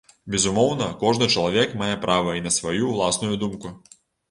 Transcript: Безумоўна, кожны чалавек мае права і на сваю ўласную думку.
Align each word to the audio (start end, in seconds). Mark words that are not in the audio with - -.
Безумоўна, 0.35 0.87
кожны 1.03 1.27
чалавек 1.35 1.77
мае 1.83 1.91
права 2.07 2.35
і 2.39 2.43
на 2.49 2.55
сваю 2.59 2.83
ўласную 2.95 3.35
думку. 3.47 3.77